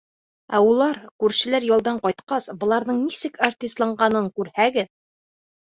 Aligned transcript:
Ә 0.59 0.61
улар, 0.67 0.97
күршеләр, 1.23 1.67
ялдан 1.73 2.01
ҡайтҡас, 2.07 2.49
быларҙың 2.65 2.99
нисек 3.05 3.41
артисланғанын 3.51 4.33
күрһәгеҙ. 4.41 4.93